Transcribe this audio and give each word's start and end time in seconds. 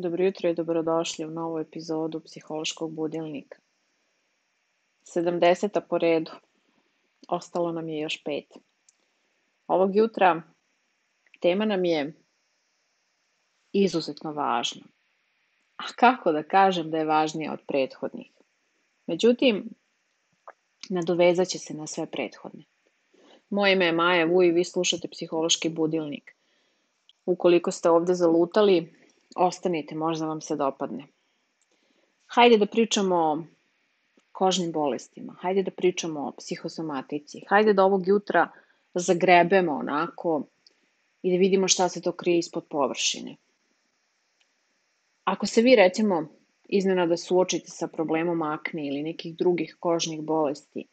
Dobro 0.00 0.24
jutro 0.24 0.48
i 0.48 0.54
dobrodošli 0.54 1.24
u 1.24 1.30
novu 1.30 1.58
epizodu 1.58 2.20
Psihološkog 2.20 2.94
budilnika. 2.94 3.58
70. 5.02 5.80
po 5.88 5.98
redu. 5.98 6.30
Ostalo 7.28 7.72
nam 7.72 7.88
je 7.88 8.00
još 8.00 8.22
pet. 8.24 8.44
Ovog 9.66 9.96
jutra 9.96 10.42
tema 11.40 11.64
nam 11.64 11.84
je 11.84 12.14
izuzetno 13.72 14.32
važna. 14.32 14.97
A 15.78 15.84
kako 15.96 16.32
da 16.32 16.42
kažem 16.42 16.90
da 16.90 16.98
je 16.98 17.04
važnija 17.04 17.52
od 17.52 17.60
prethodnih? 17.66 18.30
Međutim, 19.06 19.68
nadovezat 20.90 21.48
će 21.48 21.58
se 21.58 21.74
na 21.74 21.86
sve 21.86 22.06
prethodne. 22.06 22.64
Moje 23.50 23.72
ime 23.72 23.86
je 23.86 23.92
Maja 23.92 24.24
Vuj 24.24 24.48
i 24.48 24.52
vi 24.52 24.64
slušate 24.64 25.08
Psihološki 25.08 25.68
budilnik. 25.68 26.34
Ukoliko 27.26 27.70
ste 27.70 27.90
ovde 27.90 28.14
zalutali, 28.14 28.94
ostanite, 29.36 29.94
možda 29.94 30.26
vam 30.26 30.40
se 30.40 30.56
dopadne. 30.56 31.06
Hajde 32.26 32.58
da 32.58 32.66
pričamo 32.66 33.16
o 33.16 33.42
kožnim 34.32 34.72
bolestima, 34.72 35.36
hajde 35.40 35.62
da 35.62 35.70
pričamo 35.70 36.20
o 36.28 36.32
psihosomatici, 36.38 37.44
hajde 37.48 37.72
da 37.72 37.84
ovog 37.84 38.08
jutra 38.08 38.48
zagrebemo 38.94 39.72
onako 39.72 40.42
i 41.22 41.32
da 41.32 41.38
vidimo 41.38 41.68
šta 41.68 41.88
se 41.88 42.02
to 42.02 42.12
krije 42.12 42.38
ispod 42.38 42.66
površine. 42.70 43.36
Ako 45.28 45.46
se 45.46 45.62
vi 45.62 45.76
recimo 45.76 46.26
iznenada 46.68 47.16
suočite 47.16 47.70
sa 47.70 47.88
problemom 47.88 48.42
akne 48.42 48.86
ili 48.86 49.02
nekih 49.02 49.36
drugih 49.36 49.76
kožnih 49.80 50.20
bolesti, 50.20 50.86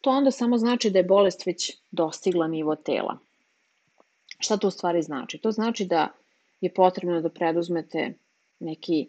to 0.00 0.10
onda 0.10 0.30
samo 0.30 0.58
znači 0.58 0.90
da 0.90 0.98
je 0.98 1.04
bolest 1.04 1.46
već 1.46 1.78
dostigla 1.90 2.48
nivo 2.48 2.76
tela. 2.76 3.18
Šta 4.38 4.56
to 4.56 4.68
u 4.68 4.70
stvari 4.70 5.02
znači? 5.02 5.38
To 5.38 5.50
znači 5.50 5.84
da 5.84 6.08
je 6.60 6.74
potrebno 6.74 7.20
da 7.20 7.30
preduzmete 7.30 8.14
neki 8.58 9.08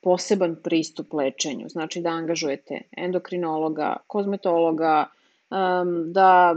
poseban 0.00 0.56
pristup 0.62 1.12
lečenju. 1.12 1.68
Znači 1.68 2.00
da 2.00 2.10
angažujete 2.10 2.80
endokrinologa, 2.96 3.96
kozmetologa, 4.06 5.06
da 6.06 6.56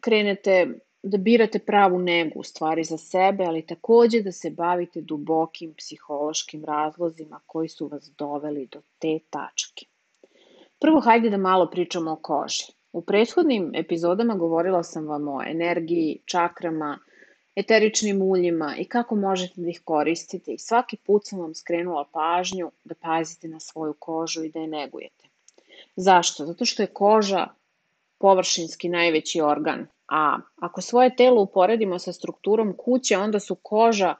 krenete 0.00 0.78
da 1.02 1.18
birate 1.18 1.58
pravu 1.58 1.98
negu 1.98 2.40
u 2.40 2.42
stvari 2.42 2.84
za 2.84 2.98
sebe, 2.98 3.44
ali 3.44 3.66
takođe 3.66 4.22
da 4.22 4.32
se 4.32 4.50
bavite 4.50 5.00
dubokim 5.00 5.74
psihološkim 5.74 6.64
razlozima 6.64 7.40
koji 7.46 7.68
su 7.68 7.86
vas 7.86 8.10
doveli 8.18 8.66
do 8.72 8.80
te 8.98 9.18
tačke. 9.30 9.86
Prvo, 10.80 11.00
hajde 11.00 11.30
da 11.30 11.36
malo 11.36 11.70
pričamo 11.70 12.12
o 12.12 12.16
koži. 12.16 12.64
U 12.92 13.02
prethodnim 13.02 13.72
epizodama 13.74 14.34
govorila 14.34 14.82
sam 14.82 15.06
vam 15.06 15.28
o 15.28 15.42
energiji, 15.42 16.18
čakrama, 16.24 16.98
eteričnim 17.56 18.22
uljima 18.22 18.74
i 18.78 18.84
kako 18.84 19.16
možete 19.16 19.60
da 19.60 19.68
ih 19.68 19.80
koristite 19.84 20.52
i 20.52 20.58
svaki 20.58 20.96
put 20.96 21.26
sam 21.26 21.40
vam 21.40 21.54
skrenula 21.54 22.04
pažnju 22.12 22.70
da 22.84 22.94
pazite 22.94 23.48
na 23.48 23.60
svoju 23.60 23.94
kožu 23.98 24.44
i 24.44 24.50
da 24.50 24.60
je 24.60 24.66
negujete. 24.66 25.28
Zašto? 25.96 26.46
Zato 26.46 26.64
što 26.64 26.82
je 26.82 26.86
koža 26.86 27.46
površinski 28.18 28.88
najveći 28.88 29.40
organ, 29.40 29.86
a 30.08 30.38
ako 30.56 30.80
svoje 30.80 31.16
telo 31.16 31.42
uporedimo 31.42 31.98
sa 31.98 32.12
strukturom 32.12 32.74
kuće, 32.76 33.18
onda 33.18 33.40
su 33.40 33.54
koža, 33.54 34.14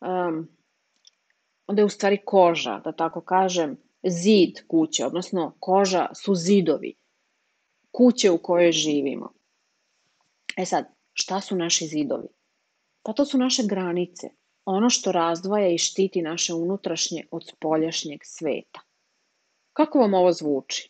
um, 0.00 0.48
onda 1.66 1.82
je 1.82 1.86
u 1.86 1.88
stvari 1.88 2.18
koža, 2.24 2.80
da 2.84 2.92
tako 2.92 3.20
kažem, 3.20 3.76
zid 4.02 4.66
kuće, 4.68 5.06
odnosno 5.06 5.54
koža 5.60 6.08
su 6.14 6.34
zidovi 6.34 6.94
kuće 7.90 8.30
u 8.30 8.38
kojoj 8.38 8.72
živimo. 8.72 9.32
E 10.56 10.64
sad, 10.64 10.84
šta 11.12 11.40
su 11.40 11.56
naši 11.56 11.86
zidovi? 11.86 12.28
Pa 13.02 13.12
to 13.12 13.24
su 13.24 13.38
naše 13.38 13.62
granice, 13.66 14.28
ono 14.64 14.90
što 14.90 15.12
razdvaja 15.12 15.68
i 15.68 15.78
štiti 15.78 16.22
naše 16.22 16.54
unutrašnje 16.54 17.26
od 17.30 17.46
spoljašnjeg 17.48 18.20
sveta. 18.24 18.80
Kako 19.72 19.98
vam 19.98 20.14
ovo 20.14 20.32
zvuči? 20.32 20.89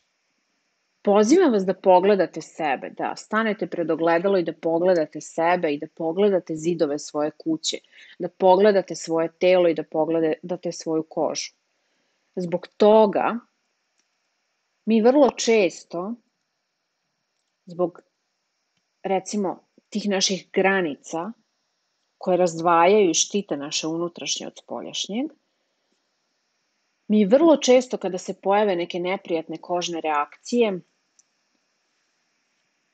Pozivam 1.02 1.52
vas 1.52 1.64
da 1.64 1.74
pogledate 1.74 2.40
sebe, 2.40 2.90
da 2.90 3.14
stanete 3.16 3.66
pred 3.66 3.90
ogledalo 3.90 4.38
i 4.38 4.44
da 4.44 4.52
pogledate 4.52 5.20
sebe 5.20 5.72
i 5.72 5.78
da 5.78 5.86
pogledate 5.94 6.56
zidove 6.56 6.98
svoje 6.98 7.30
kuće, 7.30 7.78
da 8.18 8.28
pogledate 8.28 8.94
svoje 8.94 9.32
telo 9.32 9.68
i 9.68 9.74
da 9.74 9.82
pogledate 9.82 10.72
svoju 10.72 11.02
kožu. 11.02 11.52
Zbog 12.36 12.66
toga 12.76 13.38
mi 14.84 15.02
vrlo 15.02 15.30
često, 15.30 16.14
zbog 17.66 18.00
recimo 19.02 19.64
tih 19.88 20.08
naših 20.08 20.50
granica, 20.52 21.32
koje 22.18 22.36
razdvajaju 22.36 23.10
i 23.10 23.14
štite 23.14 23.56
naše 23.56 23.86
unutrašnje 23.86 24.46
od 24.46 24.58
spoljašnjeg, 24.58 25.32
mi 27.08 27.24
vrlo 27.24 27.56
često 27.56 27.96
kada 27.96 28.18
se 28.18 28.34
pojave 28.40 28.76
neke 28.76 28.98
neprijatne 29.00 29.58
kožne 29.58 30.00
reakcije, 30.00 30.80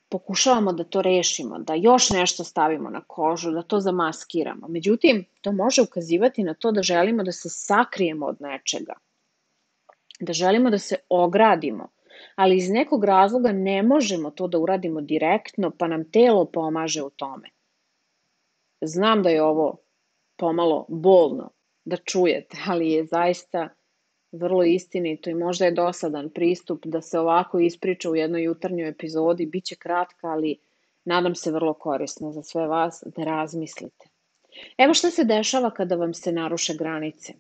pokušavamo 0.09 0.73
da 0.73 0.85
to 0.85 1.03
rešimo, 1.03 1.59
da 1.59 1.75
još 1.75 2.11
nešto 2.11 2.45
stavimo 2.45 2.91
na 2.91 3.01
kožu, 3.07 3.51
da 3.51 3.63
to 3.63 3.81
zamaskiramo. 3.81 4.69
Međutim, 4.69 5.25
to 5.41 5.53
može 5.53 5.83
ukazivati 5.83 6.43
na 6.43 6.55
to 6.55 6.73
da 6.73 6.83
želimo 6.83 7.23
da 7.23 7.33
se 7.33 7.49
sakrijemo 7.49 8.27
od 8.27 8.37
nečega, 8.41 8.95
da 10.21 10.33
želimo 10.33 10.71
da 10.71 10.79
se 10.79 10.97
ogradimo, 11.09 11.89
ali 12.35 12.57
iz 12.57 12.71
nekog 12.71 13.05
razloga 13.05 13.53
ne 13.53 13.83
možemo 13.83 14.31
to 14.31 14.49
da 14.49 14.59
uradimo 14.59 15.01
direktno, 15.01 15.71
pa 15.79 15.87
nam 15.87 16.11
telo 16.11 16.45
pomaže 16.45 17.03
u 17.03 17.11
tome. 17.11 17.51
Znam 18.81 19.23
da 19.23 19.29
je 19.29 19.43
ovo 19.43 19.77
pomalo 20.37 20.87
bolno 20.89 21.51
da 21.85 21.97
čujete, 21.97 22.57
ali 22.67 22.91
je 22.91 23.05
zaista 23.05 23.69
vrlo 24.33 24.65
istinito 24.65 25.31
i 25.31 25.35
možda 25.35 25.65
je 25.65 25.71
dosadan 25.71 26.31
pristup 26.31 26.87
da 26.87 27.01
se 27.01 27.19
ovako 27.19 27.59
ispriča 27.59 28.11
u 28.11 28.17
jednoj 28.17 28.43
jutarnjoj 28.43 28.89
epizodi. 28.89 29.47
Biće 29.47 29.77
kratka, 29.77 30.27
ali 30.29 30.59
nadam 31.05 31.35
se 31.35 31.51
vrlo 31.51 31.75
korisno 31.75 32.33
za 32.33 32.43
sve 32.43 32.67
vas 32.67 33.03
da 33.17 33.25
razmislite. 33.25 34.09
Evo 34.79 34.95
šta 34.95 35.11
se 35.11 35.25
dešava 35.25 35.71
kada 35.71 35.97
vam 35.97 36.15
se 36.15 36.33
naruše 36.33 36.75
granice. 36.75 37.33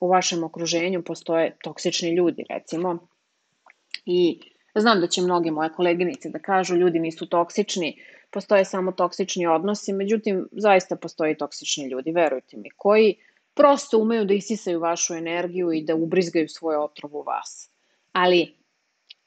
U 0.00 0.08
vašem 0.08 0.44
okruženju 0.44 1.02
postoje 1.02 1.56
toksični 1.62 2.10
ljudi, 2.14 2.44
recimo, 2.50 2.98
i 4.06 4.40
znam 4.74 5.00
da 5.00 5.06
će 5.06 5.22
mnoge 5.22 5.50
moje 5.50 5.70
koleginice 5.72 6.28
da 6.28 6.38
kažu 6.38 6.76
ljudi 6.76 6.98
nisu 6.98 7.26
toksični, 7.26 8.02
postoje 8.30 8.64
samo 8.64 8.92
toksični 8.92 9.46
odnosi, 9.46 9.92
međutim, 9.92 10.48
zaista 10.52 10.96
postoji 10.96 11.36
toksični 11.36 11.88
ljudi, 11.88 12.12
verujte 12.12 12.56
mi, 12.56 12.70
koji 12.76 13.16
prosto 13.54 13.98
umeju 13.98 14.24
da 14.24 14.34
isisaju 14.34 14.80
vašu 14.80 15.14
energiju 15.14 15.72
i 15.72 15.84
da 15.84 15.94
ubrizgaju 15.94 16.48
svoj 16.48 16.76
otrov 16.76 17.16
u 17.16 17.22
vas. 17.22 17.70
Ali 18.12 18.56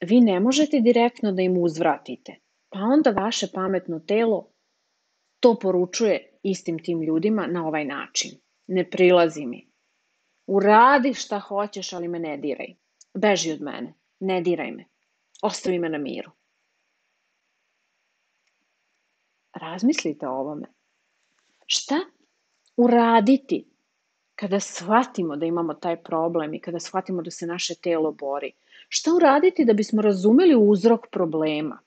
vi 0.00 0.20
ne 0.20 0.40
možete 0.40 0.80
direktno 0.80 1.32
da 1.32 1.42
im 1.42 1.58
uzvratite, 1.58 2.36
pa 2.68 2.78
onda 2.78 3.10
vaše 3.10 3.46
pametno 3.54 4.00
telo 4.00 4.48
to 5.40 5.58
poručuje 5.58 6.38
istim 6.42 6.78
tim 6.78 7.02
ljudima 7.02 7.46
na 7.46 7.66
ovaj 7.66 7.84
način. 7.84 8.30
Ne 8.66 8.90
prilazi 8.90 9.46
mi. 9.46 9.66
Uradi 10.46 11.14
šta 11.14 11.38
hoćeš, 11.38 11.92
ali 11.92 12.08
me 12.08 12.18
ne 12.18 12.36
diraj. 12.36 12.74
Beži 13.14 13.52
od 13.52 13.60
mene. 13.60 13.94
Ne 14.20 14.40
diraj 14.40 14.70
me. 14.70 14.84
Ostavi 15.42 15.78
me 15.78 15.88
na 15.88 15.98
miru. 15.98 16.30
razmislite 19.58 20.28
o 20.28 20.32
ovome. 20.32 20.66
Šta 21.66 21.94
uraditi 22.76 23.68
kada 24.36 24.60
shvatimo 24.60 25.36
da 25.36 25.46
imamo 25.46 25.74
taj 25.74 26.02
problem 26.02 26.54
i 26.54 26.60
kada 26.60 26.80
shvatimo 26.80 27.22
da 27.22 27.30
se 27.30 27.46
naše 27.46 27.74
telo 27.74 28.12
bori? 28.12 28.52
Šta 28.88 29.14
uraditi 29.14 29.64
da 29.64 29.72
bismo 29.72 30.02
razumeli 30.02 30.56
uzrok 30.56 31.06
problema? 31.12 31.78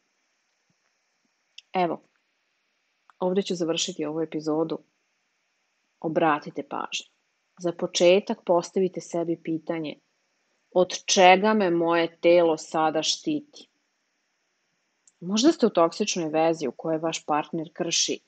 Evo, 1.74 2.02
ovde 3.20 3.42
ću 3.42 3.56
završiti 3.56 4.06
ovu 4.06 4.22
epizodu. 4.22 4.80
Obratite 6.00 6.64
pažnju. 6.64 7.12
Za 7.60 7.72
početak 7.72 8.38
postavite 8.46 9.02
sebi 9.02 9.42
pitanje 9.44 10.00
od 10.72 11.06
čega 11.06 11.54
me 11.54 11.70
moje 11.70 12.18
telo 12.22 12.58
sada 12.58 13.04
štiti? 13.04 13.70
Možda 15.20 15.52
ste 15.52 15.66
u 15.66 15.70
toksičnoj 15.70 16.30
vezi 16.30 16.68
u 16.68 16.72
kojoj 16.72 16.98
vaš 16.98 17.26
partner 17.26 17.70
krši 17.74 18.20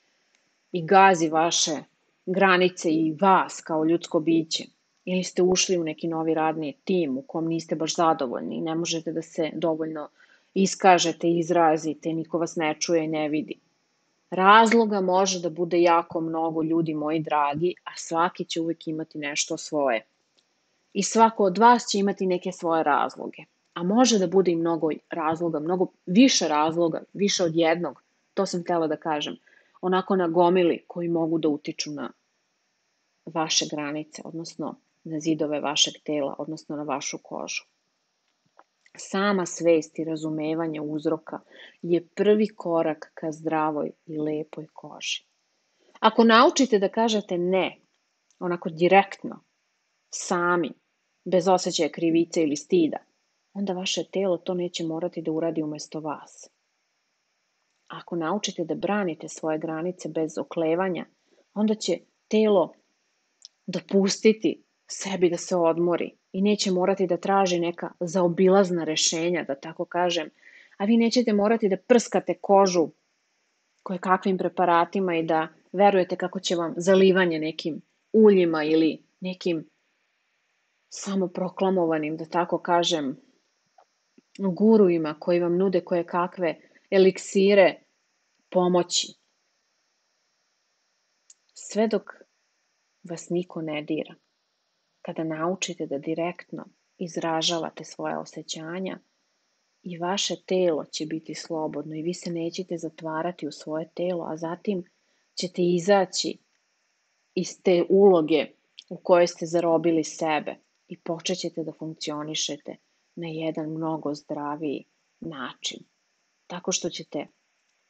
i 0.72 0.86
gazi 0.86 1.28
vaše 1.28 1.91
granice 2.26 2.90
i 2.90 3.16
vas 3.20 3.60
kao 3.60 3.84
ljudsko 3.84 4.20
biće. 4.20 4.64
Ili 5.04 5.24
ste 5.24 5.42
ušli 5.42 5.78
u 5.78 5.84
neki 5.84 6.08
novi 6.08 6.34
radni 6.34 6.76
tim 6.84 7.18
u 7.18 7.22
kom 7.22 7.48
niste 7.48 7.74
baš 7.74 7.96
zadovoljni 7.96 8.56
i 8.56 8.60
ne 8.60 8.74
možete 8.74 9.12
da 9.12 9.22
se 9.22 9.50
dovoljno 9.54 10.08
iskažete, 10.54 11.30
izrazite, 11.30 12.12
niko 12.12 12.38
vas 12.38 12.56
ne 12.56 12.76
čuje 12.80 13.04
i 13.04 13.08
ne 13.08 13.28
vidi. 13.28 13.58
Razloga 14.30 15.00
može 15.00 15.40
da 15.40 15.50
bude 15.50 15.82
jako 15.82 16.20
mnogo 16.20 16.62
ljudi, 16.62 16.94
moji 16.94 17.20
dragi, 17.20 17.74
a 17.84 17.90
svaki 17.96 18.44
će 18.44 18.60
uvek 18.60 18.86
imati 18.88 19.18
nešto 19.18 19.56
svoje. 19.56 20.04
I 20.92 21.02
svako 21.02 21.44
od 21.44 21.58
vas 21.58 21.86
će 21.86 21.98
imati 21.98 22.26
neke 22.26 22.52
svoje 22.52 22.82
razloge. 22.82 23.42
A 23.74 23.82
može 23.82 24.18
da 24.18 24.26
bude 24.26 24.50
i 24.50 24.56
mnogo 24.56 24.88
razloga, 25.10 25.60
mnogo 25.60 25.86
više 26.06 26.48
razloga, 26.48 27.02
više 27.12 27.44
od 27.44 27.52
jednog. 27.54 28.02
To 28.34 28.46
sam 28.46 28.62
htela 28.62 28.86
da 28.86 28.96
kažem. 28.96 29.36
Onako 29.82 30.16
na 30.16 30.28
gomili 30.28 30.84
koji 30.88 31.08
mogu 31.08 31.38
da 31.38 31.48
utiču 31.48 31.90
na 31.90 32.12
vaše 33.24 33.66
granice, 33.70 34.22
odnosno 34.24 34.80
na 35.04 35.20
zidove 35.20 35.60
vašeg 35.60 35.94
tela, 36.04 36.34
odnosno 36.38 36.76
na 36.76 36.82
vašu 36.82 37.18
kožu. 37.22 37.64
Sama 38.96 39.46
svest 39.46 39.98
i 39.98 40.04
razumevanje 40.04 40.80
uzroka 40.80 41.40
je 41.82 42.06
prvi 42.08 42.48
korak 42.48 43.10
ka 43.14 43.32
zdravoj 43.32 43.90
i 44.06 44.18
lepoj 44.18 44.66
koži. 44.72 45.24
Ako 46.00 46.24
naučite 46.24 46.78
da 46.78 46.88
kažete 46.88 47.38
ne, 47.38 47.78
onako 48.38 48.68
direktno, 48.70 49.44
sami, 50.14 50.72
bez 51.24 51.48
osjećaja 51.48 51.88
krivice 51.88 52.42
ili 52.42 52.56
stida, 52.56 52.98
onda 53.54 53.72
vaše 53.72 54.04
telo 54.04 54.36
to 54.36 54.54
neće 54.54 54.84
morati 54.84 55.22
da 55.22 55.32
uradi 55.32 55.62
umesto 55.62 56.00
vas. 56.00 56.51
Ako 57.92 58.16
naučite 58.16 58.64
da 58.64 58.74
branite 58.74 59.28
svoje 59.28 59.58
granice 59.58 60.08
bez 60.08 60.38
oklevanja, 60.38 61.04
onda 61.54 61.74
će 61.74 61.98
telo 62.28 62.72
dopustiti 63.66 64.62
sebi 64.86 65.30
da 65.30 65.36
se 65.36 65.56
odmori 65.56 66.10
i 66.32 66.42
neće 66.42 66.70
morati 66.70 67.06
da 67.06 67.16
traži 67.16 67.60
neka 67.60 67.90
zaobilazna 68.00 68.84
rešenja, 68.84 69.44
da 69.44 69.54
tako 69.54 69.84
kažem, 69.84 70.30
a 70.76 70.84
vi 70.84 70.96
nećete 70.96 71.32
morati 71.32 71.68
da 71.68 71.76
prskate 71.76 72.34
kožu 72.40 72.88
koje 73.82 73.98
kakvim 73.98 74.38
preparatima 74.38 75.16
i 75.16 75.22
da 75.22 75.48
verujete 75.72 76.16
kako 76.16 76.40
će 76.40 76.56
vam 76.56 76.74
zalivanje 76.76 77.38
nekim 77.38 77.82
uljima 78.12 78.64
ili 78.64 79.02
nekim 79.20 79.68
samoproklamovanim, 80.88 82.16
da 82.16 82.24
tako 82.24 82.58
kažem, 82.58 83.16
guruima 84.38 85.14
koji 85.18 85.40
vam 85.40 85.56
nude 85.56 85.80
koje 85.80 86.04
kakve 86.04 86.56
eliksire 86.90 87.81
pomoći. 88.52 89.14
Sve 91.54 91.88
dok 91.88 92.02
vas 93.02 93.30
niko 93.30 93.62
ne 93.62 93.82
dira. 93.82 94.14
Kada 95.02 95.24
naučite 95.24 95.86
da 95.86 95.98
direktno 95.98 96.64
izražavate 96.98 97.84
svoje 97.84 98.18
osjećanja 98.18 98.98
i 99.82 99.98
vaše 99.98 100.34
telo 100.46 100.84
će 100.84 101.06
biti 101.06 101.34
slobodno 101.34 101.96
i 101.96 102.02
vi 102.02 102.14
se 102.14 102.30
nećete 102.30 102.78
zatvarati 102.78 103.46
u 103.46 103.52
svoje 103.52 103.88
telo, 103.94 104.24
a 104.24 104.36
zatim 104.36 104.84
ćete 105.40 105.62
izaći 105.62 106.38
iz 107.34 107.62
te 107.62 107.84
uloge 107.88 108.46
u 108.90 108.96
kojoj 108.96 109.26
ste 109.26 109.46
zarobili 109.46 110.04
sebe 110.04 110.56
i 110.88 111.00
počećete 111.00 111.64
da 111.64 111.72
funkcionišete 111.72 112.76
na 113.14 113.28
jedan 113.28 113.70
mnogo 113.70 114.14
zdraviji 114.14 114.84
način. 115.20 115.80
Tako 116.46 116.72
što 116.72 116.90
ćete 116.90 117.26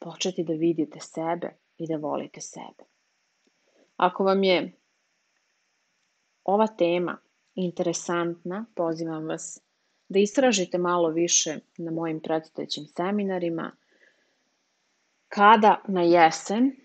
početi 0.05 0.45
da 0.45 0.53
vidite 0.53 1.01
sebe 1.01 1.51
i 1.79 1.87
da 1.87 1.97
volite 1.97 2.41
sebe. 2.41 2.85
Ako 3.97 4.25
vam 4.25 4.45
je 4.45 4.73
ova 6.45 6.67
tema 6.67 7.19
interesantna, 7.55 8.65
pozivam 8.75 9.27
vas 9.27 9.61
da 10.09 10.19
istražite 10.19 10.79
malo 10.79 11.09
više 11.09 11.59
na 11.77 11.91
mojim 11.91 12.21
predstojećim 12.21 12.87
seminarima. 12.87 13.73
Kada 15.29 15.81
na 15.89 16.03
jesen, 16.03 16.77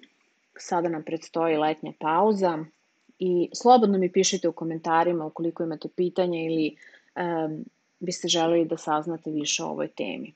sada 0.58 0.90
nam 0.90 1.04
predstoji 1.04 1.58
letnja 1.58 1.94
pauza, 2.00 2.66
i 3.20 3.50
slobodno 3.54 3.98
mi 3.98 4.12
pišite 4.12 4.48
u 4.48 4.52
komentarima 4.52 5.26
ukoliko 5.26 5.64
imate 5.64 5.88
pitanja 5.96 6.40
ili 6.40 6.76
um, 7.16 7.66
biste 8.00 8.28
želeli 8.28 8.66
da 8.66 8.78
saznate 8.78 9.32
više 9.32 9.64
o 9.64 9.68
ovoj 9.68 9.88
temi. 9.88 10.34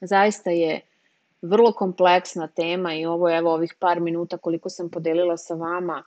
Zaista 0.00 0.50
je 0.50 0.80
vrlo 1.42 1.72
kompleksna 1.72 2.48
tema 2.48 2.94
i 2.94 3.06
ovo 3.06 3.28
je 3.28 3.38
evo 3.38 3.52
ovih 3.52 3.74
par 3.78 4.00
minuta 4.00 4.38
koliko 4.38 4.68
sam 4.68 4.90
podelila 4.90 5.36
sa 5.36 5.54
vama 5.54 6.02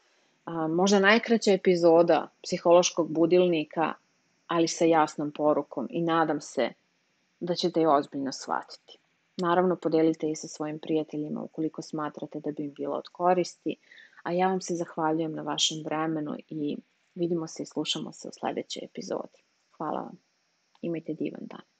a, 0.45 0.67
možda 0.67 0.99
najkraća 0.99 1.51
epizoda 1.51 2.27
psihološkog 2.43 3.11
budilnika, 3.11 3.93
ali 4.47 4.67
sa 4.67 4.85
jasnom 4.85 5.31
porukom 5.31 5.87
i 5.89 6.01
nadam 6.01 6.41
se 6.41 6.69
da 7.39 7.55
ćete 7.55 7.79
je 7.79 7.89
ozbiljno 7.89 8.31
shvatiti. 8.31 8.97
Naravno, 9.37 9.75
podelite 9.75 10.29
i 10.29 10.35
sa 10.35 10.47
svojim 10.47 10.79
prijateljima 10.79 11.41
ukoliko 11.41 11.81
smatrate 11.81 12.39
da 12.39 12.51
bi 12.51 12.63
im 12.63 12.73
bilo 12.73 12.95
od 12.95 13.07
koristi, 13.11 13.75
a 14.23 14.31
ja 14.31 14.47
vam 14.47 14.61
se 14.61 14.75
zahvaljujem 14.75 15.33
na 15.33 15.41
vašem 15.41 15.77
vremenu 15.85 16.35
i 16.49 16.77
vidimo 17.15 17.47
se 17.47 17.63
i 17.63 17.65
slušamo 17.65 18.11
se 18.11 18.27
u 18.27 18.31
sledećoj 18.31 18.85
epizodi. 18.85 19.43
Hvala 19.77 20.01
vam. 20.01 20.17
Imajte 20.81 21.13
divan 21.13 21.41
dan. 21.41 21.74